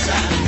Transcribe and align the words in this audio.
Sin 0.00 0.39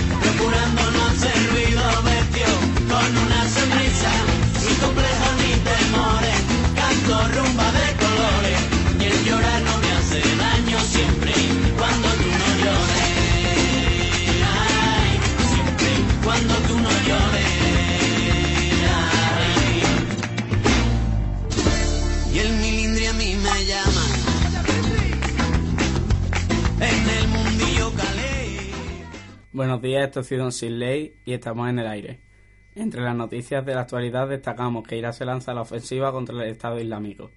es 30.02 30.56
Sin 30.56 30.78
Ley 30.78 31.14
y 31.24 31.32
estamos 31.32 31.68
en 31.68 31.78
el 31.78 31.86
aire. 31.86 32.18
Entre 32.74 33.02
las 33.02 33.14
noticias 33.14 33.64
de 33.64 33.74
la 33.74 33.82
actualidad 33.82 34.28
destacamos 34.28 34.86
que 34.86 34.96
Irak 34.96 35.12
se 35.12 35.24
lanza 35.24 35.54
la 35.54 35.60
ofensiva 35.60 36.10
contra 36.10 36.34
el 36.34 36.50
Estado 36.50 36.80
Islámico. 36.80 37.30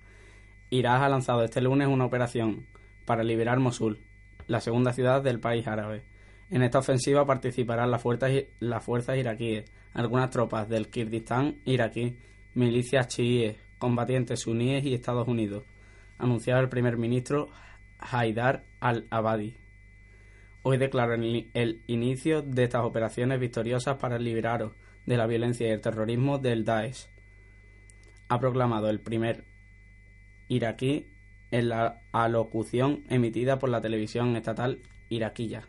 Irak 0.69 1.01
ha 1.01 1.09
lanzado 1.09 1.43
este 1.43 1.61
lunes 1.61 1.87
una 1.87 2.05
operación 2.05 2.65
para 3.05 3.23
liberar 3.23 3.59
Mosul, 3.59 3.99
la 4.47 4.61
segunda 4.61 4.93
ciudad 4.93 5.21
del 5.21 5.39
país 5.39 5.67
árabe. 5.67 6.03
En 6.49 6.63
esta 6.63 6.79
ofensiva 6.79 7.25
participarán 7.25 7.91
las 7.91 8.01
fuerzas, 8.01 9.17
iraquíes, 9.17 9.65
algunas 9.93 10.29
tropas 10.29 10.69
del 10.69 10.89
Kirguistán 10.89 11.57
iraquí, 11.65 12.17
milicias 12.53 13.07
chiíes, 13.07 13.57
combatientes 13.77 14.41
suníes 14.41 14.85
y 14.85 14.93
Estados 14.93 15.27
Unidos, 15.27 15.63
anunciaba 16.17 16.61
el 16.61 16.69
primer 16.69 16.97
ministro 16.97 17.49
Haidar 17.99 18.63
al-Abadi. 18.79 19.64
Hoy 20.67 20.77
declaró 20.77 21.13
el, 21.13 21.81
inicio 21.85 22.41
de 22.41 22.63
estas 22.63 22.85
operaciones 22.85 23.39
victoriosas 23.39 23.97
para 23.97 24.17
liberaros 24.17 24.71
de 25.05 25.15
la 25.15 25.27
violencia 25.27 25.67
y 25.67 25.69
el 25.69 25.79
terrorismo 25.79 26.39
del 26.39 26.65
Daesh. 26.65 27.05
Ha 28.29 28.39
proclamado 28.39 28.89
el 28.89 28.99
primer 28.99 29.43
iraquí 30.47 31.05
en 31.51 31.69
la 31.69 32.01
alocución 32.11 33.03
emitida 33.09 33.59
por 33.59 33.69
la 33.69 33.79
televisión 33.79 34.35
estatal 34.35 34.79
iraquilla. 35.07 35.65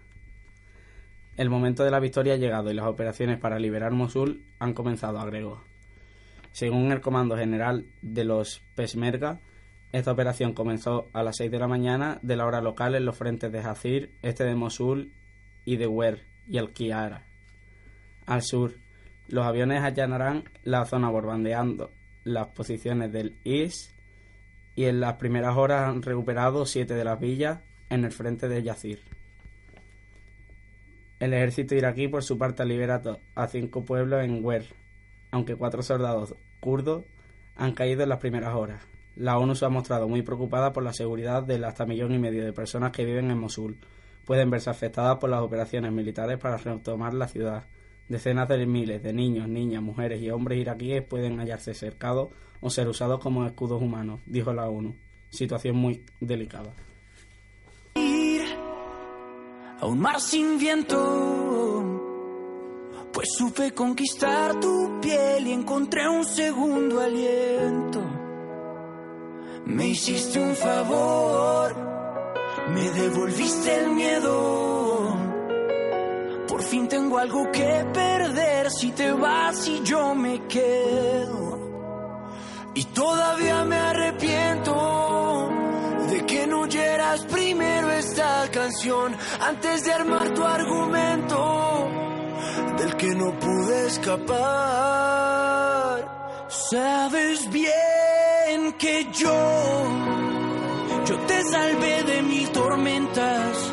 El 1.36 1.50
momento 1.50 1.84
de 1.84 1.90
la 1.90 2.00
victoria 2.00 2.32
ha 2.32 2.38
llegado 2.38 2.70
y 2.70 2.74
las 2.74 2.86
operaciones 2.86 3.38
para 3.38 3.58
liberar 3.58 3.92
Mosul 3.92 4.44
han 4.58 4.72
comenzado, 4.72 5.18
agregó. 5.18 5.62
Según 6.52 6.90
el 6.90 7.02
Comando 7.02 7.36
General 7.36 7.84
de 8.00 8.24
los 8.24 8.62
Peshmerga, 8.74 9.40
esta 9.92 10.12
operación 10.12 10.52
comenzó 10.52 11.08
a 11.12 11.22
las 11.22 11.36
6 11.36 11.50
de 11.50 11.58
la 11.58 11.69
mañana 11.69 12.19
de 12.22 12.36
la 12.36 12.47
hora 12.47 12.60
local 12.60 12.94
en 12.94 13.04
los 13.04 13.16
frentes 13.16 13.52
de 13.52 13.60
Hazir, 13.60 14.10
este 14.22 14.44
de 14.44 14.54
Mosul 14.54 15.12
y 15.64 15.76
de 15.76 15.86
Wer 15.86 16.22
y 16.48 16.58
el 16.58 16.70
Kiara. 16.70 17.24
Al 18.26 18.42
sur, 18.42 18.74
los 19.28 19.44
aviones 19.44 19.82
allanarán 19.82 20.44
la 20.64 20.84
zona 20.84 21.10
borbandeando 21.10 21.91
las 22.24 22.48
posiciones 22.48 23.12
del 23.12 23.36
IS 23.44 23.94
y 24.74 24.84
en 24.84 25.00
las 25.00 25.14
primeras 25.14 25.56
horas 25.56 25.88
han 25.88 26.03
recuperado 26.03 26.66
siete 26.66 26.94
de 26.94 27.04
las 27.04 27.18
villas 27.20 27.60
en 27.88 28.04
el 28.04 28.12
frente 28.12 28.48
de 28.48 28.62
Yazir. 28.62 29.00
El 31.18 31.32
ejército 31.32 31.74
iraquí, 31.74 32.08
por 32.08 32.22
su 32.22 32.36
parte, 32.36 32.62
ha 32.62 32.66
liberado 32.66 33.20
a 33.34 33.47
cinco 33.47 33.84
pueblos 33.84 34.22
en 34.22 34.44
Wer, 34.44 34.66
aunque 35.30 35.56
cuatro 35.56 35.82
soldados 35.82 36.34
kurdos 36.60 37.04
han 37.56 37.72
caído 37.72 38.03
en 38.03 38.10
las 38.10 38.18
primeras 38.18 38.54
horas. 38.54 38.82
La 39.16 39.38
ONU 39.38 39.54
se 39.54 39.65
ha 39.65 39.71
mostrado 39.71 40.09
muy 40.09 40.22
preocupada 40.22 40.72
por 40.72 40.82
la 40.82 40.93
seguridad 40.93 41.43
del 41.43 41.65
hasta 41.65 41.87
millón 41.87 42.12
y 42.12 42.19
medio 42.19 42.44
de 42.44 42.53
personas 42.53 42.93
que 42.93 43.04
viven 43.04 43.31
en 43.31 43.38
Mosul. 43.38 43.78
Pueden 44.27 44.50
verse 44.50 44.71
afectadas 44.71 45.16
por 45.19 45.31
las 45.31 45.41
operaciones 45.41 45.91
militares 45.91 46.38
para 46.38 46.59
retomar 46.59 47.15
la 47.15 47.27
ciudad. 47.27 47.65
Decenas 48.09 48.49
de 48.49 48.66
miles 48.66 49.03
de 49.03 49.12
niños, 49.12 49.49
niñas, 49.49 49.82
mujeres 49.82 50.21
y 50.21 50.31
hombres 50.31 50.60
iraquíes 50.60 51.03
pueden 51.03 51.38
hallarse 51.38 51.75
cercados 51.75 52.28
o 52.60 52.71
ser 52.71 52.88
usados 52.88 53.21
como 53.21 53.47
escudos 53.47 53.81
humanos, 53.81 54.21
dijo 54.27 54.53
la 54.53 54.69
ONU. 54.69 54.94
Situación 55.31 55.77
muy 55.77 56.04
delicada. 56.21 56.72
a 59.78 59.87
un 59.87 59.98
mar 59.98 60.21
sin 60.21 60.59
viento. 60.59 61.83
Pues 63.12 63.28
supe 63.37 63.72
conquistar 63.72 64.59
tu 64.60 65.00
piel 65.00 65.47
y 65.47 65.53
encontré 65.53 66.09
un 66.09 66.25
segundo 66.25 67.00
aliento. 67.00 68.25
Me 69.66 69.88
hiciste 69.88 70.38
un 70.38 70.54
favor, 70.54 71.75
me 72.69 72.88
devolviste 72.91 73.75
el 73.75 73.91
miedo. 73.91 75.16
Por 76.47 76.62
fin 76.62 76.87
tengo 76.87 77.19
algo 77.19 77.50
que 77.50 77.84
perder 77.93 78.71
si 78.71 78.93
te 78.93 79.10
vas 79.10 79.66
y 79.66 79.82
yo 79.82 80.15
me 80.15 80.47
quedo. 80.47 81.59
Y 82.75 82.84
todavía 82.84 83.65
me 83.65 83.77
arrepiento 83.77 85.50
de 86.10 86.25
que 86.27 86.47
no 86.47 86.60
oyeras 86.60 87.25
primero 87.25 87.91
esta 87.91 88.48
canción 88.53 89.16
antes 89.41 89.84
de 89.84 89.93
armar 89.93 90.33
tu 90.33 90.44
argumento 90.44 91.88
del 92.78 92.97
que 92.97 93.15
no 93.16 93.37
pude 93.41 93.87
escapar. 93.88 94.37
Sabes 96.48 97.50
bien 97.50 98.16
que 98.75 99.06
yo, 99.12 99.87
yo 101.06 101.19
te 101.27 101.43
salvé 101.44 102.03
de 102.03 102.22
mil 102.22 102.49
tormentas. 102.50 103.72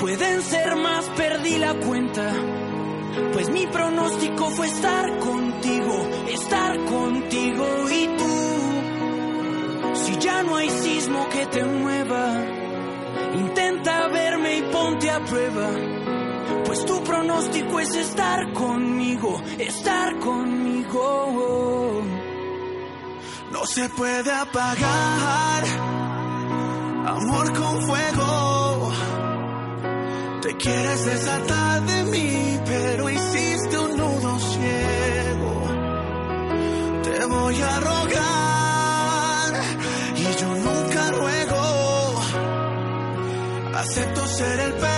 Pueden 0.00 0.42
ser 0.42 0.76
más, 0.76 1.04
perdí 1.16 1.58
la 1.58 1.74
cuenta. 1.74 2.32
Pues 3.32 3.48
mi 3.50 3.66
pronóstico 3.66 4.50
fue 4.50 4.66
estar 4.66 5.18
contigo, 5.18 6.08
estar 6.28 6.84
contigo 6.84 7.66
y 7.90 8.06
tú. 8.18 9.94
Si 9.94 10.16
ya 10.18 10.42
no 10.42 10.56
hay 10.56 10.68
sismo 10.70 11.28
que 11.30 11.46
te 11.46 11.64
mueva, 11.64 12.44
intenta 13.34 14.08
verme 14.08 14.58
y 14.58 14.62
ponte 14.62 15.10
a 15.10 15.24
prueba. 15.24 15.70
Pues 16.64 16.84
tu 16.84 17.02
pronóstico 17.04 17.80
es 17.80 17.94
estar 17.94 18.52
conmigo, 18.52 19.40
estar 19.58 20.18
conmigo. 20.18 22.02
No 23.58 23.64
se 23.64 23.88
puede 23.88 24.30
apagar 24.30 25.64
amor 27.06 27.52
con 27.58 27.82
fuego. 27.86 28.92
Te 30.42 30.56
quieres 30.58 31.06
desatar 31.06 31.86
de 31.86 32.04
mí, 32.04 32.60
pero 32.66 33.08
hiciste 33.08 33.78
un 33.78 33.96
nudo 33.96 34.38
ciego. 34.40 35.62
Te 37.02 37.24
voy 37.24 37.62
a 37.62 37.80
rogar 37.80 39.54
y 40.16 40.24
yo 40.38 40.54
nunca 40.54 41.10
ruego. 41.12 42.20
acepto 43.74 44.26
ser 44.26 44.60
el 44.60 44.72
perdedor 44.74 44.95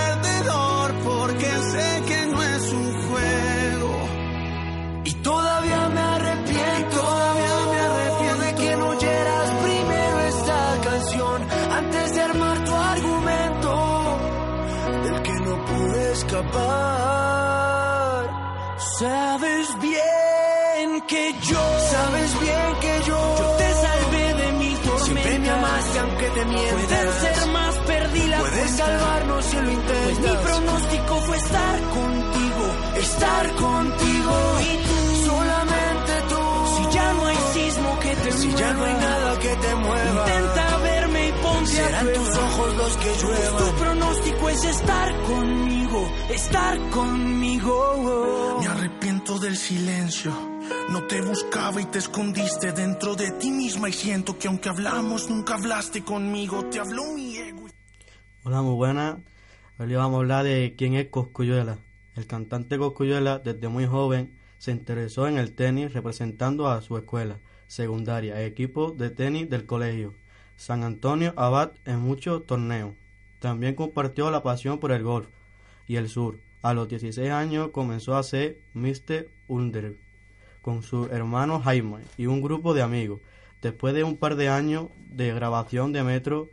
Sabes 19.69 19.81
bien 19.81 21.01
que 21.07 21.35
yo, 21.43 21.79
sabes 21.91 22.39
bien 22.39 22.75
que 22.81 23.07
yo, 23.07 23.35
yo 23.37 23.55
te 23.57 23.73
salvé 23.73 24.33
de 24.33 24.51
mi 24.53 24.73
tormenta. 24.73 25.05
Siempre 25.05 25.39
me 25.39 25.49
amaste 25.49 25.99
aunque 25.99 26.25
te 26.29 26.45
mientas. 26.45 26.73
Pueden 26.73 27.13
ser 27.21 27.47
más, 27.49 27.75
perdí 27.85 28.27
la 28.29 28.39
Puedes 28.39 28.71
salvarnos 28.71 29.45
si 29.45 29.55
lo 29.57 29.61
Pues 29.61 29.73
intentas. 29.75 30.19
mi 30.19 30.43
pronóstico 30.47 31.15
fue 31.21 31.37
estar 31.37 31.79
contigo, 31.81 32.65
estar 32.95 33.51
contigo 33.55 34.35
y 34.59 34.77
tú, 34.87 35.25
solamente 35.29 36.13
tú. 36.29 36.41
Si 36.75 36.95
ya 36.95 37.13
no 37.13 37.25
hay 37.27 37.37
sismo 37.53 37.99
que 37.99 38.15
te 38.15 38.31
Si 38.31 38.53
ya 38.55 38.73
no 38.73 38.85
hay 38.85 38.93
mueva, 38.93 39.09
nada 39.09 39.39
que 39.39 39.55
te 39.55 39.75
mueva, 39.75 40.25
intenta 40.25 40.68
verme 41.71 41.81
y 41.81 41.81
ponte 41.81 41.81
a 41.81 41.85
serán 41.85 42.05
prueba. 42.05 42.25
tus 42.25 42.37
ojos 42.37 42.75
los 42.77 42.97
que 42.97 43.05
Pues 43.09 43.19
tu 43.19 43.27
lluevan. 43.27 43.75
pronóstico 43.75 44.49
es 44.49 44.63
estar 44.65 45.21
conmigo, 45.23 46.11
estar 46.29 46.89
conmigo. 46.91 48.57
Me 48.61 48.67
arrepiento 48.67 49.39
del 49.39 49.57
silencio. 49.57 50.31
No 50.89 51.03
te 51.05 51.21
buscaba 51.21 51.81
y 51.81 51.85
te 51.85 51.99
escondiste 51.99 52.71
dentro 52.71 53.15
de 53.15 53.31
ti 53.31 53.51
misma 53.51 53.89
y 53.89 53.93
siento 53.93 54.37
que 54.37 54.47
aunque 54.47 54.69
hablamos 54.69 55.29
nunca 55.29 55.55
hablaste 55.55 56.03
conmigo. 56.03 56.65
Te 56.65 56.79
habló 56.79 57.03
mi 57.13 57.37
ego. 57.37 57.67
Hola, 58.43 58.61
muy 58.61 58.75
buenas. 58.75 59.17
Hoy 59.77 59.93
vamos 59.93 60.17
a 60.17 60.19
hablar 60.19 60.45
de 60.45 60.75
quién 60.77 60.95
es 60.95 61.07
Coscuyuela. 61.09 61.77
El 62.15 62.27
cantante 62.27 62.77
Coscuyuela, 62.77 63.39
desde 63.39 63.67
muy 63.69 63.85
joven, 63.85 64.37
se 64.57 64.71
interesó 64.71 65.27
en 65.27 65.37
el 65.37 65.53
tenis 65.53 65.93
representando 65.93 66.67
a 66.67 66.81
su 66.81 66.97
escuela 66.97 67.39
secundaria, 67.67 68.43
equipo 68.43 68.91
de 68.91 69.09
tenis 69.09 69.49
del 69.49 69.65
colegio 69.65 70.15
San 70.59 70.83
Antonio 70.83 71.33
Abad 71.37 71.71
en 71.85 71.99
muchos 71.99 72.45
torneos. 72.45 72.91
También 73.39 73.75
compartió 73.75 74.29
la 74.29 74.43
pasión 74.43 74.77
por 74.79 74.91
el 74.91 75.03
golf 75.03 75.29
y 75.87 75.95
el 75.95 76.09
sur. 76.09 76.37
A 76.61 76.73
los 76.73 76.89
16 76.89 77.31
años 77.31 77.69
comenzó 77.69 78.17
a 78.17 78.23
ser 78.23 78.57
Mr. 78.73 79.29
Under 79.47 79.95
con 80.61 80.83
su 80.83 81.05
hermano 81.05 81.61
Jaime 81.61 81.99
y 82.17 82.25
un 82.25 82.41
grupo 82.41 82.73
de 82.73 82.81
amigos. 82.81 83.21
Después 83.61 83.93
de 83.93 84.03
un 84.03 84.17
par 84.17 84.35
de 84.35 84.49
años 84.49 84.87
de 85.09 85.33
grabación 85.33 85.93
de 85.93 86.03
Metro, 86.03 86.49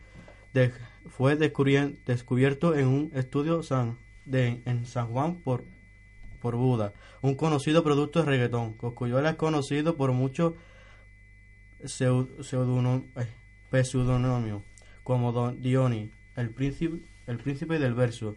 fue 1.10 1.34
descubierto 1.34 2.76
en 2.76 2.86
un 2.86 3.10
estudio 3.12 3.60
en 4.30 4.86
San 4.86 5.08
Juan 5.08 5.34
por, 5.34 5.64
por 6.40 6.54
Buda, 6.54 6.92
un 7.22 7.34
conocido 7.34 7.82
producto 7.82 8.20
de 8.20 8.26
reggaetón. 8.26 8.74
Cosculluela 8.74 9.30
es 9.30 9.36
conocido 9.36 9.96
por 9.96 10.12
muchos 10.12 10.52
pseudónimos, 13.70 14.62
como 15.04 15.32
Don 15.32 15.60
Diony, 15.60 16.10
el 16.36 16.50
príncipe, 16.50 17.00
el 17.26 17.38
príncipe 17.38 17.78
del 17.78 17.94
verso. 17.94 18.36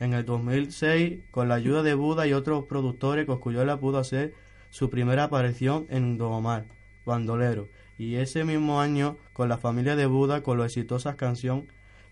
En 0.00 0.12
el 0.12 0.24
2006, 0.24 1.20
con 1.30 1.48
la 1.48 1.54
ayuda 1.54 1.82
de 1.82 1.94
Buda 1.94 2.26
y 2.26 2.32
otros 2.32 2.64
productores, 2.66 3.26
Cosculluela 3.26 3.78
pudo 3.78 3.98
hacer 3.98 4.34
su 4.70 4.90
primera 4.90 5.24
aparición 5.24 5.86
en 5.88 6.18
Don 6.18 6.32
Omar, 6.32 6.64
Bandolero, 7.06 7.68
y 7.96 8.16
ese 8.16 8.44
mismo 8.44 8.80
año 8.80 9.16
con 9.32 9.48
la 9.48 9.56
familia 9.58 9.94
de 9.94 10.06
Buda 10.06 10.42
con 10.42 10.58
la 10.58 10.66
exitosa 10.66 11.16
canción 11.16 11.66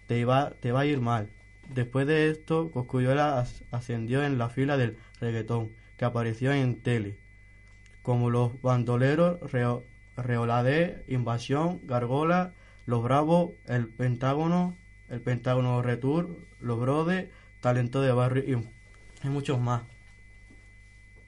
Te, 0.06 0.25
te 0.61 0.73
va 0.73 0.81
a 0.81 0.87
ir 0.87 1.00
mal. 1.00 1.29
Después 1.75 2.06
de 2.06 2.29
esto, 2.31 2.70
Cosculluela 2.70 3.38
as- 3.41 3.65
ascendió 3.70 4.23
en 4.25 4.38
la 4.38 4.49
fila 4.49 4.76
del 4.76 4.97
reggaetón, 5.20 5.70
que 5.97 6.05
apareció 6.05 6.53
en 6.53 6.76
tele, 6.76 7.17
como 8.03 8.31
los 8.31 8.61
bandoleros 8.62 9.38
Reolade, 10.17 11.05
Invasión, 11.09 11.81
Gargola, 11.85 12.53
Los 12.87 13.03
Bravos, 13.03 13.53
El 13.67 13.88
Pentágono, 13.88 14.76
El 15.09 15.20
Pentágono 15.20 15.82
Retour, 15.82 16.37
Los 16.61 16.81
Brodes, 16.81 17.31
Talento 17.61 18.00
de 18.00 18.12
Barrio 18.12 18.44
y, 18.44 19.26
y 19.26 19.31
muchos 19.31 19.61
más. 19.61 19.82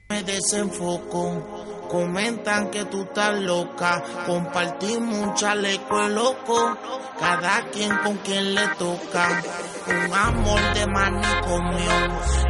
Me 0.09 0.21
desenfoco, 0.21 1.87
comentan 1.89 2.69
que 2.69 2.85
tú 2.85 3.03
estás 3.03 3.39
loca, 3.41 4.03
compartimos 4.27 5.17
un 5.17 5.33
chaleco 5.33 6.07
loco, 6.09 6.77
cada 7.19 7.67
quien 7.71 7.91
con 8.03 8.17
quien 8.17 8.53
le 8.53 8.67
toca, 8.77 9.41
un 9.87 10.13
amor 10.13 10.59
de 10.75 10.85
manicomio, 10.85 11.91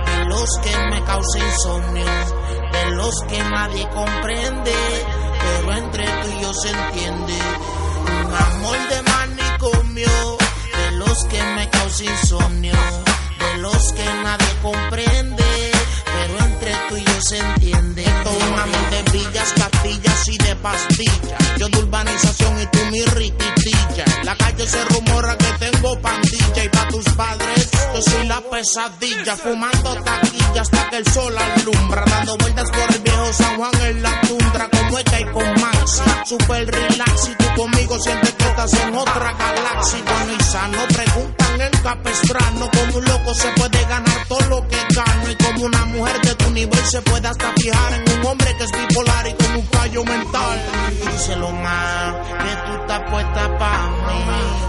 de 0.05 0.25
los 0.25 0.49
que 0.63 0.77
me 0.89 1.01
causa 1.05 1.39
insomnio, 1.39 2.05
de 2.73 2.91
los 2.95 3.15
que 3.29 3.39
nadie 3.39 3.88
comprende, 3.89 4.73
pero 5.45 5.74
entre 5.74 6.06
tú 6.06 6.27
y 6.38 6.42
yo 6.42 6.53
se 6.53 6.69
entiende, 6.69 7.38
un 8.25 8.33
amor 8.33 8.77
de 8.89 9.01
manicomio, 9.03 10.38
de 10.77 10.92
los 10.97 11.25
que 11.25 11.42
me 11.56 11.69
causa 11.69 12.03
insomnio, 12.03 12.74
de 13.39 13.62
los 13.62 13.94
que 13.94 14.06
nadie 14.24 14.53
comprende, 14.62 15.71
pero 16.06 16.45
entre 16.45 16.75
tú 16.89 16.97
y 16.97 17.03
yo 17.03 17.21
se 17.21 17.38
entiende. 17.38 18.03
Es 18.03 18.44
un 18.47 18.59
amor 18.59 18.89
de 18.89 19.12
villas, 19.12 19.53
castillas 19.85 20.27
y 20.27 20.37
de 20.37 20.55
pastillas. 20.55 21.57
Yo 21.57 21.69
de 21.69 21.77
urbanización 21.77 22.61
y 22.61 22.65
tú 22.67 22.79
mi 22.91 23.01
riquitilla. 23.05 24.05
La 24.23 24.35
calle 24.35 24.67
se 24.67 24.83
rumora 24.85 25.37
que 25.37 25.69
tengo 25.69 25.99
pandilla 26.01 26.63
y 26.63 26.69
pa' 26.69 26.87
tus 26.87 27.05
padres 27.15 27.75
yo 27.95 28.01
soy 28.01 28.27
la 28.27 28.41
pesadilla. 28.41 29.37
Fumando 29.37 29.95
taquilla 30.03 30.61
hasta 30.61 30.89
que 30.89 30.97
el 30.97 31.07
sol 31.07 31.33
alumbra. 31.37 32.03
Dando 32.05 32.35
vueltas 32.37 32.69
por 32.69 32.93
el 32.93 33.01
viejo 33.01 33.33
San 33.33 33.55
Juan 33.55 33.71
en 33.83 34.03
la 34.03 34.21
tundra. 34.21 34.69
Como 34.69 34.99
Eka 34.99 35.19
y 35.21 35.23
con 35.25 35.61
Maxi. 35.61 36.01
Super 36.25 36.67
relax 36.69 37.29
y 37.29 37.35
tú 37.35 37.45
conmigo 37.55 37.97
sientes 38.01 38.33
que 38.33 38.43
estás 38.43 38.73
en 38.73 38.95
otra 38.95 39.31
galaxia. 39.31 39.99
Y 40.38 40.43
sano 40.43 40.77
preguntan 40.93 41.61
en 41.61 41.71
Capestrano. 41.83 42.69
Como 42.69 42.97
un 42.97 43.05
loco 43.05 43.33
se 43.33 43.47
puede 43.51 43.81
ganar 43.85 44.27
todo 44.27 44.49
lo 44.49 44.67
que 44.67 44.77
gano. 44.93 45.31
Y 45.31 45.35
como 45.35 45.65
una 45.65 45.85
mujer 45.85 46.19
de 46.21 46.35
tu 46.35 46.51
nivel 46.51 46.85
se 46.85 47.01
puede 47.01 47.27
hasta 47.29 47.53
fijar 47.53 47.93
en 47.93 48.19
un 48.19 48.25
hombre 48.25 48.57
que 48.57 48.63
es 48.65 48.71
bipolar 48.71 49.27
y 49.27 49.33
con 49.35 49.55
un 49.55 49.65
fallo 49.75 50.04
mental. 50.04 50.60
Díselo 51.12 51.51
más, 51.51 52.13
que 52.42 52.51
tú 52.66 52.81
estás 52.81 53.01
puesta 53.10 53.57
pa' 53.57 53.89
mí. 54.07 54.24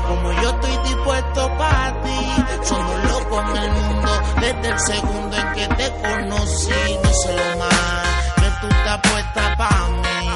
Como 0.08 0.32
yo 0.42 0.50
estoy 0.50 0.76
dispuesto 0.88 1.50
pa' 1.58 1.92
ti. 2.02 2.20
Somos 2.62 3.04
locos 3.10 3.44
en 3.50 3.56
el 3.56 3.70
mundo 3.72 4.08
desde 4.40 4.68
el 4.68 4.80
segundo 4.80 5.36
en 5.36 5.52
que 5.54 5.68
te 5.74 5.92
conocí. 6.02 6.98
Díselo 7.04 7.58
más, 7.58 8.06
que 8.36 8.48
tú 8.60 8.66
estás 8.74 9.00
puesta 9.10 9.56
pa' 9.56 9.88
mí. 10.02 10.35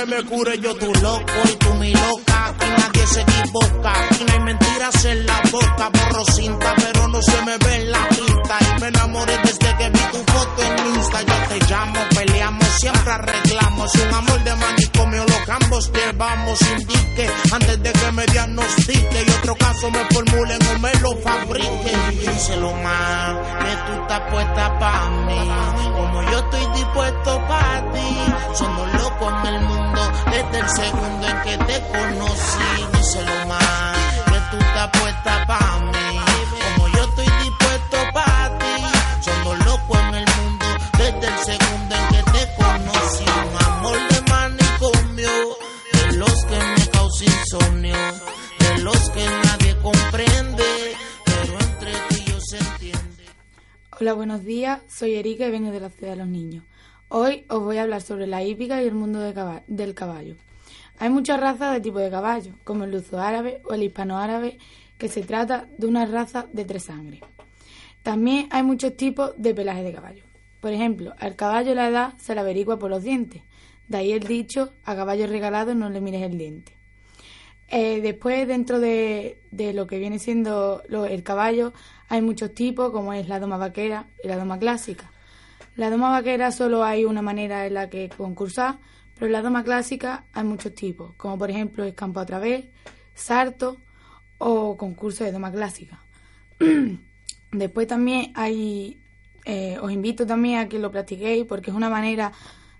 Que 0.00 0.06
me 0.06 0.22
cure. 0.24 0.58
Yo 0.58 0.74
tu 0.74 0.92
loco 1.00 1.32
y 1.44 1.56
tú 1.56 1.74
mi 1.74 1.92
loca, 1.92 2.46
aquí 2.46 2.66
nadie 2.78 3.06
se 3.06 3.20
equivoca. 3.20 3.92
Aquí 4.04 4.24
no 4.24 4.32
hay 4.32 4.40
mentiras 4.40 5.04
en 5.04 5.26
la 5.26 5.42
boca, 5.50 5.90
borro 5.90 6.24
cinta, 6.26 6.74
pero 6.76 7.08
no 7.08 7.22
se 7.22 7.42
me 7.42 7.58
ve 7.58 7.74
en 7.76 7.90
la 7.90 8.08
pinta. 8.08 8.58
Y 8.60 8.80
me 8.80 8.88
enamoré 8.88 9.38
desde 9.44 9.76
que 9.76 9.90
vi 9.90 10.00
tu 10.12 10.32
foto 10.32 10.62
en 10.62 10.94
Insta. 10.94 11.22
Yo 11.22 11.34
te 11.48 11.66
llamo, 11.70 12.00
siempre 12.80 13.12
arreglamos. 13.12 13.94
Un 13.94 14.14
amor 14.14 14.44
de 14.44 14.56
manicomio, 14.56 15.24
lo 15.24 15.44
que 15.44 15.52
ambos 15.52 15.92
llevamos. 15.92 16.60
Indique 16.62 17.30
antes 17.52 17.82
de 17.82 17.92
que 17.92 18.12
me 18.12 18.26
diagnostique 18.26 19.24
y 19.26 19.30
otro 19.30 19.54
caso 19.56 19.90
me 19.90 20.04
formulen 20.10 20.58
o 20.74 20.78
me 20.78 20.94
lo 21.00 21.12
fabriquen. 21.20 22.10
Díselo 22.10 22.72
que 22.72 23.72
tú 23.86 24.02
estás 24.02 24.20
puesta 24.30 24.78
pa' 24.78 25.10
mí. 25.26 25.50
Como 25.92 26.22
yo 26.30 26.38
estoy 26.38 26.66
dispuesto 26.74 27.46
pa' 27.48 27.84
ti. 27.92 28.54
Somos 28.54 28.92
locos 28.94 29.32
en 29.44 29.54
el 29.54 29.60
mundo 29.60 30.00
desde 30.30 30.58
el 30.58 30.68
segundo 30.68 31.28
en 31.28 31.40
que 31.42 31.58
te 31.64 31.80
conocí. 31.88 32.86
Díselo 32.94 33.46
más, 33.46 33.96
que 34.26 34.40
tú 34.50 34.64
estás 34.64 34.88
puesta 34.98 35.46
pa' 35.46 35.78
mí. 35.92 36.09
Hola, 54.00 54.14
buenos 54.14 54.44
días. 54.44 54.80
Soy 54.88 55.14
Erika 55.14 55.46
y 55.46 55.50
vengo 55.50 55.70
de 55.70 55.78
la 55.78 55.90
ciudad 55.90 56.12
de 56.12 56.18
los 56.18 56.26
niños. 56.26 56.64
Hoy 57.08 57.44
os 57.48 57.62
voy 57.62 57.76
a 57.76 57.82
hablar 57.82 58.00
sobre 58.00 58.26
la 58.26 58.42
hípica 58.42 58.82
y 58.82 58.86
el 58.86 58.94
mundo 58.94 59.20
del 59.20 59.94
caballo. 59.94 60.36
Hay 60.98 61.10
muchas 61.10 61.38
razas 61.38 61.74
de 61.74 61.82
tipo 61.82 61.98
de 61.98 62.10
caballo, 62.10 62.52
como 62.64 62.84
el 62.84 62.92
luzo 62.92 63.20
árabe 63.20 63.60
o 63.64 63.74
el 63.74 63.82
hispano 63.82 64.16
árabe, 64.18 64.58
que 64.96 65.08
se 65.08 65.22
trata 65.22 65.68
de 65.76 65.86
una 65.86 66.06
raza 66.06 66.46
de 66.50 66.64
tres 66.64 66.84
sangres. 66.84 67.20
También 68.02 68.48
hay 68.50 68.62
muchos 68.62 68.96
tipos 68.96 69.32
de 69.36 69.54
pelaje 69.54 69.82
de 69.82 69.92
caballo. 69.92 70.29
Por 70.60 70.72
ejemplo, 70.72 71.14
al 71.18 71.36
caballo 71.36 71.74
la 71.74 71.88
edad 71.88 72.14
se 72.18 72.34
la 72.34 72.42
averigua 72.42 72.78
por 72.78 72.90
los 72.90 73.02
dientes. 73.02 73.42
De 73.88 73.98
ahí 73.98 74.12
el 74.12 74.24
dicho, 74.24 74.74
a 74.84 74.94
caballo 74.94 75.26
regalado 75.26 75.74
no 75.74 75.90
le 75.90 76.00
mires 76.00 76.22
el 76.22 76.38
diente. 76.38 76.76
Eh, 77.68 78.00
después, 78.00 78.46
dentro 78.48 78.80
de, 78.80 79.40
de 79.52 79.72
lo 79.72 79.86
que 79.86 79.98
viene 79.98 80.18
siendo 80.18 80.82
lo- 80.88 81.06
el 81.06 81.22
caballo, 81.22 81.72
hay 82.08 82.20
muchos 82.20 82.52
tipos, 82.52 82.90
como 82.90 83.12
es 83.12 83.28
la 83.28 83.38
doma 83.38 83.56
vaquera 83.58 84.06
y 84.22 84.28
la 84.28 84.36
doma 84.36 84.58
clásica. 84.58 85.10
La 85.76 85.88
doma 85.90 86.10
vaquera 86.10 86.50
solo 86.50 86.82
hay 86.84 87.04
una 87.04 87.22
manera 87.22 87.66
en 87.66 87.74
la 87.74 87.88
que 87.88 88.08
concursar, 88.08 88.78
pero 89.14 89.26
en 89.26 89.32
la 89.32 89.42
doma 89.42 89.62
clásica 89.62 90.24
hay 90.32 90.44
muchos 90.44 90.74
tipos, 90.74 91.14
como 91.16 91.38
por 91.38 91.50
ejemplo 91.50 91.84
escampo 91.84 92.18
a 92.20 92.26
través, 92.26 92.66
sarto 93.14 93.78
o 94.38 94.76
concurso 94.76 95.22
de 95.24 95.32
doma 95.32 95.52
clásica. 95.52 96.02
Después 97.52 97.86
también 97.86 98.32
hay, 98.34 98.99
eh, 99.44 99.78
os 99.80 99.90
invito 99.92 100.26
también 100.26 100.58
a 100.58 100.68
que 100.68 100.78
lo 100.78 100.90
practiquéis 100.90 101.44
porque 101.46 101.70
es 101.70 101.76
una 101.76 101.88
manera 101.90 102.32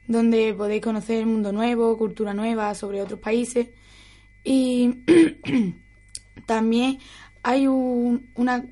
donde 0.06 0.54
podéis 0.54 0.82
conocer 0.82 1.18
el 1.20 1.26
mundo 1.26 1.52
nuevo, 1.52 1.96
cultura 1.98 2.34
nueva 2.34 2.74
sobre 2.74 3.02
otros 3.02 3.20
países 3.20 3.68
y 4.44 4.96
también 6.46 6.98
hay 7.42 7.66
un, 7.66 8.28
una- 8.34 8.64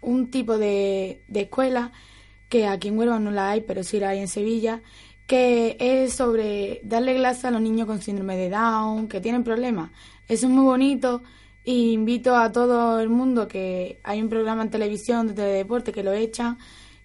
un 0.00 0.30
tipo 0.30 0.58
de, 0.58 1.22
de 1.28 1.40
escuela 1.42 1.92
que 2.48 2.66
aquí 2.66 2.88
en 2.88 2.98
Huelva 2.98 3.18
no 3.18 3.30
la 3.30 3.50
hay, 3.50 3.62
pero 3.62 3.82
sí 3.82 3.98
la 3.98 4.10
hay 4.10 4.20
en 4.20 4.28
Sevilla, 4.28 4.82
que 5.26 5.76
es 5.80 6.12
sobre 6.14 6.80
darle 6.84 7.16
clase 7.16 7.46
a 7.46 7.50
los 7.50 7.60
niños 7.60 7.86
con 7.86 8.00
síndrome 8.02 8.36
de 8.36 8.50
Down, 8.50 9.08
que 9.08 9.20
tienen 9.20 9.42
problemas. 9.44 9.90
Eso 10.28 10.46
es 10.46 10.52
muy 10.52 10.64
bonito 10.64 11.22
y 11.64 11.92
invito 11.92 12.36
a 12.36 12.52
todo 12.52 13.00
el 13.00 13.08
mundo 13.08 13.48
que 13.48 13.98
hay 14.04 14.20
un 14.22 14.28
programa 14.28 14.62
en 14.62 14.70
televisión 14.70 15.26
de 15.28 15.34
teledeporte 15.34 15.92
que 15.92 16.02
lo 16.02 16.12
echan, 16.12 16.58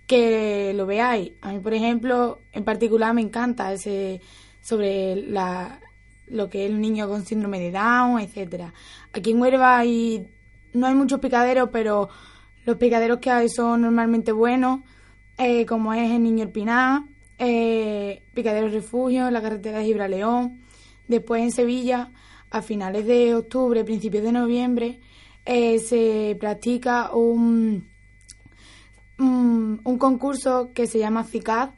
que 0.10 0.74
lo 0.74 0.88
veáis. 0.88 1.34
A 1.40 1.52
mí, 1.52 1.60
por 1.60 1.76
ejemplo, 1.76 2.42
en 2.52 2.64
particular 2.64 3.14
me 3.14 3.22
encanta 3.22 3.72
ese 3.72 4.22
sobre 4.60 5.16
la, 5.16 5.80
lo 6.26 6.50
que 6.50 6.66
es 6.66 6.72
el 6.72 6.82
niño 6.82 7.08
con 7.08 7.28
síndrome 7.28 7.60
de 7.60 7.72
Down, 7.72 8.20
etcétera. 8.20 8.74
Aquí 9.14 9.30
en 9.30 9.40
Huelva 9.40 9.78
hay, 9.78 10.28
no 10.74 10.88
hay 10.88 10.96
muchos 10.96 11.20
picaderos, 11.20 11.70
pero 11.72 12.10
los 12.66 12.78
picaderos 12.78 13.20
que 13.20 13.30
hay 13.30 13.50
son 13.50 13.84
normalmente 13.84 14.32
buenos, 14.32 14.80
eh, 15.38 15.68
como 15.68 15.94
es 15.94 16.10
el 16.10 16.24
Niño 16.24 16.44
El 16.44 16.50
Pinar, 16.50 17.04
eh, 17.38 18.24
Picadero 18.34 18.68
Refugio, 18.68 19.30
la 19.30 19.44
carretera 19.44 19.78
de 19.78 19.86
Gibraleón. 19.86 20.60
Después 21.08 21.44
en 21.44 21.52
Sevilla, 21.52 22.12
a 22.50 22.64
finales 22.64 23.06
de 23.06 23.36
octubre, 23.36 23.84
principios 23.84 24.24
de 24.24 24.32
noviembre, 24.32 25.00
eh, 25.46 25.78
se 25.78 26.36
practica 26.40 27.12
un, 27.14 27.88
un, 29.20 29.82
un 29.84 29.98
concurso 29.98 30.72
que 30.74 30.88
se 30.88 31.00
llama 31.00 31.24
CICAD, 31.24 31.70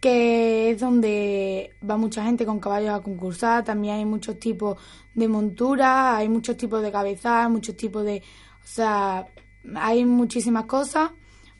que 0.00 0.70
es 0.70 0.80
donde 0.80 1.70
va 1.88 1.96
mucha 1.96 2.24
gente 2.24 2.46
con 2.46 2.60
caballos 2.60 2.90
a 2.90 3.00
concursar. 3.00 3.64
También 3.64 3.96
hay 3.96 4.04
muchos 4.04 4.38
tipos 4.38 4.78
de 5.14 5.28
montura, 5.28 6.16
hay 6.16 6.28
muchos 6.28 6.56
tipos 6.56 6.82
de 6.82 6.92
cabezal, 6.92 7.50
muchos 7.50 7.76
tipos 7.76 8.04
de... 8.04 8.22
O 8.62 8.66
sea, 8.66 9.26
hay 9.74 10.04
muchísimas 10.04 10.66
cosas. 10.66 11.10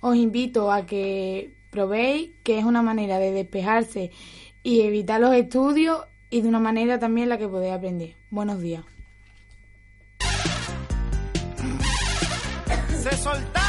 Os 0.00 0.16
invito 0.16 0.70
a 0.70 0.86
que 0.86 1.50
probéis, 1.70 2.30
que 2.42 2.58
es 2.58 2.64
una 2.64 2.82
manera 2.82 3.18
de 3.18 3.32
despejarse 3.32 4.10
y 4.62 4.82
evitar 4.82 5.20
los 5.20 5.34
estudios 5.34 6.04
y 6.30 6.40
de 6.40 6.48
una 6.48 6.60
manera 6.60 6.98
también 6.98 7.28
la 7.28 7.38
que 7.38 7.48
podéis 7.48 7.74
aprender. 7.74 8.16
Buenos 8.30 8.60
días. 8.60 8.84
Se 13.02 13.16
soltaron 13.16 13.65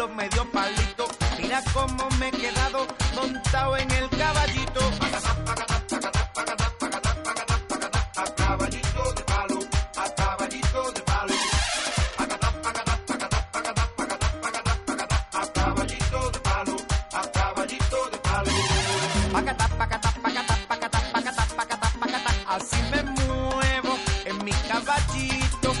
y 0.00 0.06
palo 0.06 0.08
me 0.14 0.28
dio 0.28 0.50
palito. 0.50 1.08
Mira 1.38 1.62
cómo 1.72 2.08
me 2.18 2.28
he 2.28 2.32
quedado 2.32 2.86
montado 3.14 3.76
en 3.76 3.90
el 3.90 4.08
caballito. 4.10 4.80
Pacata, 19.32 19.68
pacata, 19.78 20.12
pacata, 20.22 20.56
pacata, 20.68 21.00
pacata, 21.12 21.46
pacata, 21.56 21.90
pacata. 22.00 22.30
Así 22.48 22.76
me 22.90 23.02
muevo 23.02 23.96
en 24.24 24.44
mi 24.44 24.52
caballito. 24.68 25.72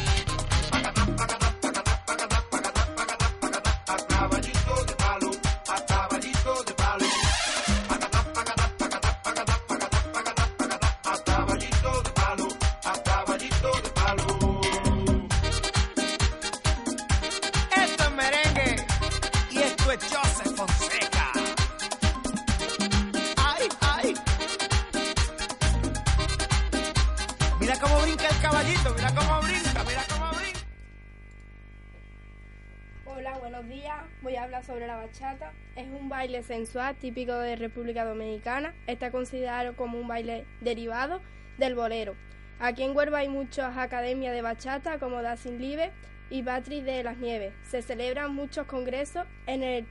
Baile 36.20 36.42
sensual 36.42 36.94
típico 36.96 37.32
de 37.32 37.56
República 37.56 38.04
Dominicana. 38.04 38.74
Está 38.86 39.10
considerado 39.10 39.74
como 39.74 39.98
un 39.98 40.06
baile 40.06 40.44
derivado 40.60 41.22
del 41.56 41.74
bolero. 41.74 42.14
Aquí 42.58 42.82
en 42.82 42.94
Huelva 42.94 43.20
hay 43.20 43.30
muchas 43.30 43.78
academias 43.78 44.34
de 44.34 44.42
bachata 44.42 44.98
como 44.98 45.22
Dancing 45.22 45.56
Live 45.56 45.90
y 46.28 46.42
Patri 46.42 46.82
de 46.82 47.02
las 47.02 47.16
Nieves. 47.16 47.54
Se 47.70 47.80
celebran 47.80 48.34
muchos 48.34 48.66
congresos 48.66 49.26
en 49.46 49.62
el 49.62 49.86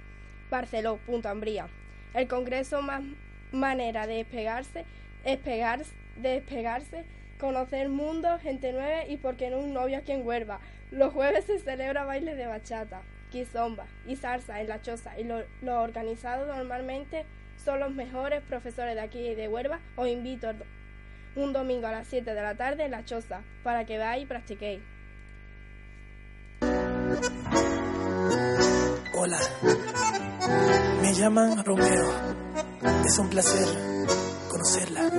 Barceló, 0.51 0.97
Punta 0.97 1.31
Ambría. 1.31 1.67
El 2.13 2.27
congreso 2.27 2.83
más 2.83 3.01
manera 3.51 4.05
de 4.05 4.17
despegarse, 4.17 4.85
despegarse, 5.23 5.91
despegarse, 6.15 7.05
conocer 7.39 7.89
mundo, 7.89 8.37
gente 8.37 8.71
nueva 8.71 9.07
y 9.07 9.17
por 9.17 9.35
qué 9.35 9.49
no 9.49 9.57
un 9.57 9.73
novio 9.73 9.97
aquí 9.97 10.11
en 10.11 10.27
Huelva. 10.27 10.59
Los 10.91 11.11
jueves 11.11 11.45
se 11.45 11.57
celebra 11.57 12.03
baile 12.03 12.35
de 12.35 12.45
bachata, 12.45 13.01
quizomba 13.31 13.85
y 14.05 14.15
salsa 14.15 14.61
en 14.61 14.69
la 14.69 14.81
choza 14.81 15.17
y 15.19 15.23
lo, 15.23 15.43
lo 15.61 15.81
organizado 15.81 16.45
normalmente 16.45 17.25
son 17.63 17.79
los 17.79 17.93
mejores 17.93 18.41
profesores 18.43 18.95
de 18.95 19.01
aquí 19.01 19.35
de 19.35 19.47
Huelva. 19.47 19.79
Os 19.95 20.07
invito 20.07 20.51
un 21.35 21.53
domingo 21.53 21.87
a 21.87 21.91
las 21.91 22.07
7 22.07 22.33
de 22.33 22.41
la 22.41 22.55
tarde 22.55 22.85
en 22.85 22.91
la 22.91 23.05
choza 23.05 23.41
para 23.63 23.85
que 23.85 23.97
veáis 23.97 24.23
y 24.23 24.25
practiquéis. 24.25 24.81
Hola, 29.15 29.39
me 31.01 31.13
llaman 31.13 31.63
Romeo. 31.65 32.13
Es 33.05 33.19
un 33.19 33.29
placer 33.29 33.67
conocerla. 34.49 35.11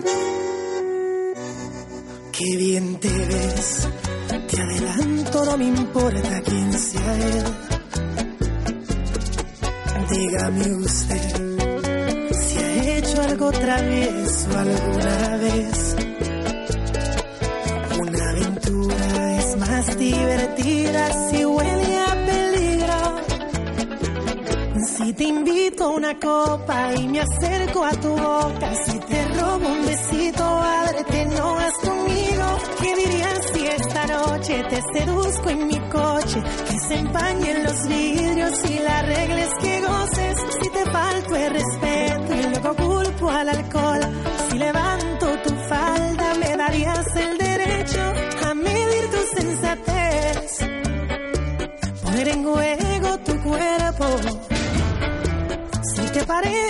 Qué 2.33 2.57
bien 2.57 2.99
te 2.99 3.09
ves. 3.09 3.89
Te 4.49 4.61
adelanto, 4.61 5.45
no 5.45 5.59
me 5.59 5.65
importa 5.65 6.41
quién 6.43 6.73
sea 6.73 7.15
él 7.15 7.70
dígame 10.11 10.75
usted 10.75 11.51
si 12.33 12.59
ha 12.59 12.97
hecho 12.97 13.23
algo 13.23 13.51
travieso 13.53 14.59
alguna 14.59 15.37
vez. 15.37 15.97
Una 17.99 18.31
aventura 18.31 19.37
es 19.39 19.57
más 19.57 19.99
divertida 19.99 21.31
si 21.31 21.45
huele 21.45 21.99
a 21.99 22.27
peligro. 22.27 23.01
Si 24.87 25.13
te 25.13 25.25
invito 25.25 25.85
a 25.85 25.89
una 25.89 26.19
copa 26.19 26.95
y 26.95 27.09
me 27.09 27.21
acerco 27.21 27.85
a 27.85 27.91
tu 27.93 28.09
boca, 28.09 28.75
si 28.85 29.00
un 29.67 29.87
besito, 29.87 30.45
ábrete, 30.45 31.27
no 31.27 31.55
vas 31.55 31.75
conmigo. 31.83 32.59
¿Qué 32.81 32.97
dirías 32.97 33.41
si 33.53 33.67
esta 33.67 34.07
noche 34.07 34.65
te 34.69 34.81
seduzco 34.95 35.51
en 35.51 35.67
mi 35.67 35.79
coche? 35.91 36.43
Que 36.69 36.79
se 36.79 36.95
empañen 36.97 37.65
los 37.65 37.89
vidrios 37.89 38.71
y 38.71 38.79
la 38.79 39.03
regla 39.03 39.45
es 39.45 39.55
que 39.61 39.81
goces. 39.81 40.37
Si 40.61 40.71
te 40.71 40.91
falto 40.91 41.37
el 41.37 41.53
respeto 41.53 42.35
y 42.35 42.43
luego 42.43 42.77
culpo 42.77 43.31
al 43.31 43.49
alcohol, 43.49 44.01
si 44.51 44.59
levanto 44.59 45.27
tu 45.45 45.55
falda, 45.69 46.35
me 46.35 46.57
darías 46.57 47.17
el 47.17 47.39
derecho 47.39 48.01
a 48.47 48.55
medir 48.55 49.11
tu 49.11 49.41
sensatez. 49.41 50.59
Poner 52.03 52.29
en 52.29 52.45
juego 52.45 53.19
tu 53.19 53.43
cuerpo 53.43 54.07
si 55.83 56.03
te 56.13 56.25
parece 56.25 56.70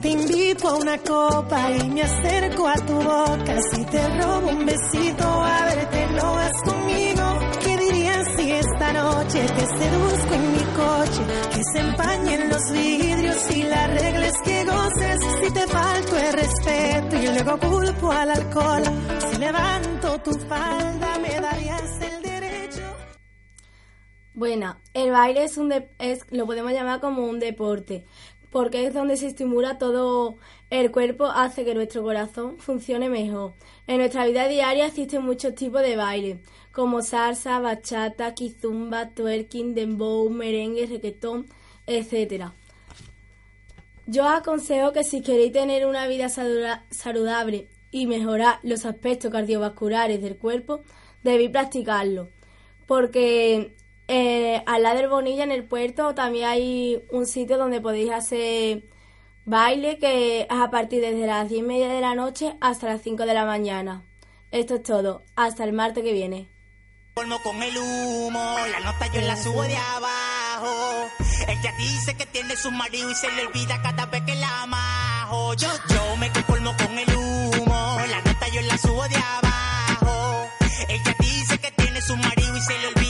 te 0.00 0.08
invito 0.08 0.68
a 0.68 0.76
una 0.76 0.98
copa 0.98 1.70
y 1.72 1.88
me 1.90 2.02
acerco 2.02 2.66
a 2.68 2.74
tu 2.74 2.94
boca, 2.94 3.58
si 3.72 3.84
te 3.84 4.08
robo 4.20 4.48
un 4.48 4.64
besito, 4.66 5.24
a 5.24 5.64
verte 5.66 6.06
no 6.14 6.32
vas 6.34 6.62
conmigo. 6.64 7.38
¿Qué 7.62 7.76
dirías 7.76 8.26
si 8.36 8.50
esta 8.50 8.92
noche 8.92 9.46
te 9.46 9.66
seduzco 9.66 10.34
en 10.34 10.52
mi 10.52 10.64
coche? 10.74 11.22
Que 11.54 11.62
se 11.72 11.78
empañen 11.80 12.48
los 12.48 12.72
vidrios 12.72 13.50
y 13.56 13.62
la 13.64 13.86
regla 13.88 14.26
es 14.26 14.38
que 14.44 14.64
goces. 14.64 15.18
Si 15.44 15.52
te 15.52 15.66
falto 15.66 16.16
el 16.16 16.32
respeto 16.32 17.16
y 17.16 17.26
luego 17.26 17.58
culpo 17.58 18.10
al 18.12 18.30
alcohol, 18.30 18.82
si 19.30 19.38
levanto 19.38 20.18
tu 20.22 20.32
falda 20.48 21.18
me 21.18 21.40
darías 21.40 22.00
el 22.00 22.22
derecho. 22.22 22.82
Bueno, 24.34 24.76
el 24.94 25.10
baile 25.10 25.44
es 25.44 25.58
un 25.58 25.68
de- 25.68 25.90
es, 25.98 26.24
lo 26.30 26.46
podemos 26.46 26.72
llamar 26.72 27.00
como 27.00 27.26
un 27.26 27.38
deporte, 27.38 28.06
porque 28.50 28.86
es 28.86 28.94
donde 28.94 29.16
se 29.16 29.28
estimula 29.28 29.78
todo 29.78 30.36
el 30.70 30.90
cuerpo, 30.90 31.26
hace 31.26 31.64
que 31.64 31.74
nuestro 31.74 32.02
corazón 32.02 32.58
funcione 32.58 33.08
mejor. 33.08 33.54
En 33.86 33.98
nuestra 33.98 34.26
vida 34.26 34.48
diaria 34.48 34.86
existen 34.86 35.22
muchos 35.22 35.54
tipos 35.54 35.82
de 35.82 35.96
baile, 35.96 36.40
como 36.72 37.02
salsa, 37.02 37.60
bachata, 37.60 38.34
kizumba, 38.34 39.10
twerking, 39.10 39.74
dembow, 39.74 40.28
merengue, 40.30 40.86
reggaetón, 40.86 41.46
etc. 41.86 42.46
Yo 44.06 44.24
os 44.24 44.32
aconsejo 44.32 44.92
que 44.92 45.04
si 45.04 45.22
queréis 45.22 45.52
tener 45.52 45.86
una 45.86 46.06
vida 46.08 46.28
saludable 46.28 47.68
y 47.92 48.06
mejorar 48.06 48.58
los 48.62 48.84
aspectos 48.84 49.30
cardiovasculares 49.30 50.20
del 50.22 50.36
cuerpo, 50.36 50.82
debéis 51.22 51.50
practicarlo. 51.50 52.30
Porque 52.86 53.76
eh, 54.12 54.64
al 54.66 54.82
lado 54.82 54.96
del 54.96 55.08
Bonilla, 55.08 55.44
en 55.44 55.52
el 55.52 55.62
puerto, 55.62 56.16
también 56.16 56.48
hay 56.48 57.00
un 57.10 57.26
sitio 57.26 57.58
donde 57.58 57.80
podéis 57.80 58.10
hacer 58.10 58.82
baile 59.44 59.98
que 59.98 60.40
es 60.40 60.46
a 60.50 60.68
partir 60.68 61.00
desde 61.00 61.28
las 61.28 61.48
10 61.48 61.60
y 61.60 61.62
media 61.62 61.88
de 61.88 62.00
la 62.00 62.16
noche 62.16 62.56
hasta 62.60 62.88
las 62.88 63.02
5 63.02 63.24
de 63.24 63.34
la 63.34 63.44
mañana. 63.44 64.02
Esto 64.50 64.74
es 64.74 64.82
todo. 64.82 65.22
Hasta 65.36 65.62
el 65.62 65.72
martes 65.72 66.02
que 66.02 66.12
viene. 66.12 66.48
Con 67.14 67.30
el 67.62 67.78
humo, 67.78 68.56
la 68.72 68.80
nota 68.80 69.06
yo 69.12 69.20
la 69.20 69.36
subo 69.36 69.62
de 69.62 69.76
abajo. 69.76 71.08
Ella 71.46 71.72
dice 71.78 72.16
que 72.16 72.26
tiene 72.26 72.56
su 72.56 72.72
marido 72.72 73.12
y 73.12 73.14
se 73.14 73.30
le 73.30 73.46
olvida 73.46 73.80
cada 73.80 74.06
vez 74.06 74.22
que 74.22 74.34
la 74.34 74.62
amajo. 74.62 75.54
Yo, 75.54 75.68
yo 75.88 76.16
me 76.16 76.32
conformo 76.32 76.74
con 76.76 76.98
el 76.98 77.14
humo, 77.14 77.96
la 78.10 78.22
nota 78.22 78.48
yo 78.48 78.60
la 78.62 78.76
subo 78.76 79.06
de 79.08 79.16
abajo. 79.16 80.50
Ella 80.88 81.14
dice 81.20 81.58
que 81.58 81.70
tiene 81.70 82.02
su 82.02 82.16
marido 82.16 82.56
y 82.56 82.60
se 82.60 82.78
le 82.78 82.86
olvida 82.88 83.09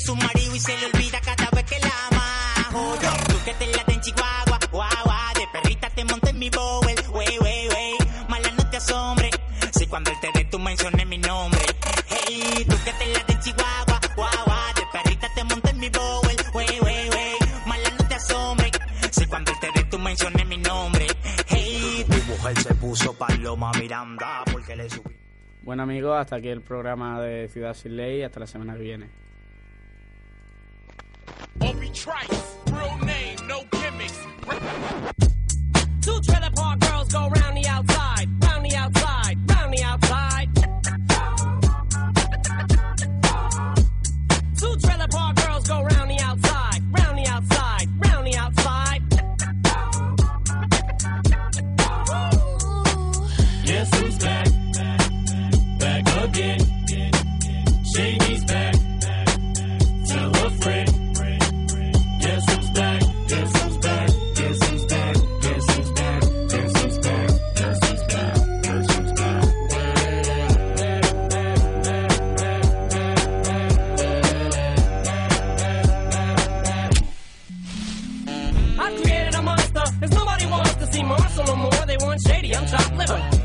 su 0.00 0.16
marido 0.16 0.54
y 0.54 0.60
se 0.60 0.76
le 0.78 0.86
olvida 0.86 1.20
cada 1.20 1.48
vez 1.50 1.64
que 1.64 1.78
la 1.80 1.92
amajo. 2.10 2.96
Yo, 3.02 3.10
tú 3.28 3.44
que 3.44 3.54
te 3.54 3.66
la 3.66 3.84
en 3.86 4.00
Chihuahua, 4.00 4.58
guau, 4.72 5.34
de 5.34 5.46
perrita 5.52 5.90
te 5.90 6.04
monté 6.04 6.30
en 6.30 6.38
mi 6.38 6.50
bowl, 6.50 6.84
wey, 6.86 7.38
wey, 7.40 7.68
wey. 7.68 7.94
Mala 8.28 8.50
no 8.52 8.70
te 8.70 8.76
asombre, 8.78 9.30
si 9.72 9.86
cuando 9.86 10.10
él 10.10 10.16
te 10.20 10.30
dé 10.34 10.44
tú 10.46 10.58
menciones 10.58 11.06
mi 11.06 11.18
nombre. 11.18 11.60
Hey, 12.08 12.64
tú 12.68 12.76
que 12.84 12.92
te 12.92 13.06
la 13.12 13.24
en 13.28 13.40
Chihuahua, 13.40 14.00
guau, 14.16 14.74
de 14.74 14.82
perrita 14.92 15.28
te 15.34 15.44
monté 15.44 15.70
en 15.70 15.78
mi 15.78 15.88
bowl, 15.90 16.26
wey, 16.54 16.80
wey, 16.80 17.10
wey. 17.10 17.34
Mala 17.66 17.90
no 17.90 18.08
te 18.08 18.14
asombre, 18.14 18.70
si 19.10 19.26
cuando 19.26 19.52
él 19.52 19.58
te 19.60 19.68
dé 19.74 19.84
tú 19.84 19.98
menciones 19.98 20.46
mi 20.46 20.56
nombre. 20.56 21.06
Hey, 21.46 22.06
Tu 22.08 22.22
mujer 22.24 22.58
se 22.62 22.74
puso 22.74 23.12
paloma 23.14 23.70
Miranda 23.78 24.42
porque 24.50 24.76
le 24.76 24.88
subí. 24.88 25.14
Bueno 25.62 25.82
amigos, 25.82 26.16
hasta 26.18 26.36
aquí 26.36 26.48
el 26.48 26.62
programa 26.62 27.20
de 27.20 27.48
Ciudad 27.48 27.74
Sin 27.74 27.96
Ley. 27.96 28.22
Hasta 28.22 28.40
la 28.40 28.46
semana 28.46 28.74
que 28.74 28.80
viene. 28.80 29.29
Trice, 32.00 32.56
real 32.72 32.96
name, 33.04 33.36
no 33.46 33.62
gimmicks. 33.72 34.18
Two 36.00 36.18
trailer 36.22 36.50
park 36.56 36.80
girls 36.80 37.12
go 37.12 37.28
round 37.28 37.58
the 37.58 37.66
outside, 37.68 38.39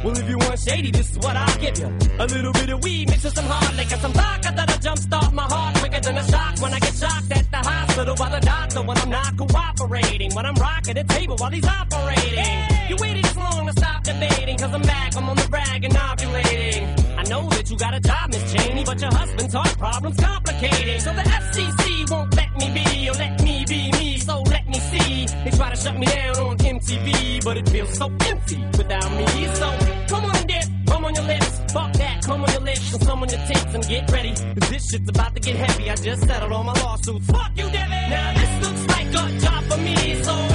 Well, 0.03 0.17
if 0.17 0.29
you 0.29 0.37
want 0.37 0.59
shady, 0.59 0.91
this 0.91 1.11
is 1.11 1.17
what 1.17 1.35
I'll 1.35 1.59
give 1.59 1.77
you. 1.79 1.87
A 2.19 2.25
little 2.25 2.53
bit 2.53 2.69
of 2.69 2.83
weed 2.83 3.09
mixed 3.09 3.25
with 3.25 3.35
some 3.35 3.45
hard 3.45 3.75
liquor, 3.75 3.97
some 3.97 4.13
vodka 4.13 4.53
that'll 4.55 4.77
jumpstart 4.77 5.33
my 5.33 5.43
heart 5.43 5.75
quicker 5.77 5.99
than 5.99 6.17
a 6.17 6.23
shock 6.29 6.61
when 6.61 6.73
I 6.73 6.79
get 6.79 6.93
shocked 6.93 7.31
at 7.31 7.49
the 7.49 7.57
hospital 7.57 8.15
by 8.15 8.29
the 8.29 8.45
doctor 8.45 8.81
when 8.81 8.97
I'm 8.97 9.09
not 9.09 9.37
cooperating. 9.37 10.33
When 10.33 10.45
I'm 10.45 10.55
rocking 10.55 10.95
the 10.95 11.03
table 11.03 11.35
while 11.37 11.51
he's 11.51 11.65
operating. 11.65 12.74
You 12.89 12.95
waited 12.99 13.23
this 13.23 13.35
long 13.35 13.65
to 13.65 13.71
stop 13.71 14.03
debating, 14.03 14.57
cause 14.57 14.73
I'm 14.73 14.81
back, 14.83 15.15
I'm 15.17 15.27
on 15.27 15.35
the 15.35 15.47
rag 15.49 15.83
and 15.83 15.93
ovulating. 15.93 17.17
I 17.17 17.23
know 17.23 17.49
that 17.49 17.69
you 17.69 17.77
got 17.77 17.95
a 17.95 17.99
job, 17.99 18.29
Miss 18.29 18.53
Cheney, 18.53 18.83
but 18.83 19.01
your 19.01 19.11
husband's 19.11 19.53
heart 19.55 19.77
problem's 19.77 20.19
complicated. 20.19 21.01
So 21.01 21.11
the 21.13 21.21
FCC 21.21 22.11
won't 22.11 22.35
let 22.35 22.55
me 22.55 22.69
be, 22.69 23.09
or 23.09 23.13
let 23.13 23.41
me 23.41 23.65
be 23.67 23.91
me, 23.93 24.17
so 24.19 24.41
let 24.41 24.67
me 24.67 24.79
see. 24.79 25.25
They 25.43 25.51
try 25.57 25.71
to 25.71 25.75
shut 25.75 25.97
me 25.97 26.05
down 26.05 26.35
on 26.37 26.57
MTV, 26.57 27.43
but 27.43 27.57
it 27.57 27.67
feels 27.69 27.97
so 27.97 28.05
empty 28.27 28.63
without 28.77 29.11
me. 29.17 29.25
So 29.55 29.67
come 30.07 30.25
on 30.25 30.35
and 30.35 30.47
dip, 30.47 30.65
come 30.87 31.05
on 31.05 31.15
your 31.15 31.23
lips, 31.25 31.61
fuck 31.73 31.91
that, 31.93 32.21
come 32.23 32.43
on 32.43 32.51
your 32.51 32.61
lips, 32.61 32.93
and 32.93 33.03
some 33.03 33.23
on 33.23 33.29
your 33.29 33.39
tits, 33.47 33.73
and 33.73 33.87
get 33.87 34.11
ready. 34.11 34.33
Cause 34.59 34.69
this 34.69 34.89
shit's 34.89 35.09
about 35.09 35.33
to 35.33 35.39
get 35.39 35.55
heavy, 35.55 35.89
I 35.89 35.95
just 35.95 36.21
settled 36.27 36.51
all 36.51 36.63
my 36.63 36.73
lawsuits. 36.73 37.25
Fuck 37.31 37.51
you, 37.55 37.67
Debbie! 37.71 38.09
Now 38.09 38.33
this 38.33 38.67
looks 38.67 38.87
like 38.93 39.07
a 39.07 39.39
job 39.39 39.63
for 39.63 39.77
me, 39.77 40.21
so 40.21 40.54